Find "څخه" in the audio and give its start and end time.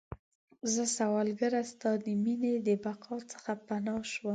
3.31-3.51